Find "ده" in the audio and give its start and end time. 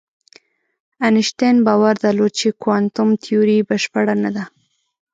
4.35-4.43